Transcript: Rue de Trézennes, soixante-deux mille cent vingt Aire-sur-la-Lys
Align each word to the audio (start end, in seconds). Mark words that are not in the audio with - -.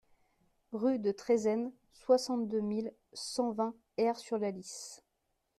Rue 0.71 0.97
de 0.97 1.11
Trézennes, 1.11 1.71
soixante-deux 1.93 2.59
mille 2.61 2.91
cent 3.13 3.51
vingt 3.51 3.75
Aire-sur-la-Lys 3.97 5.03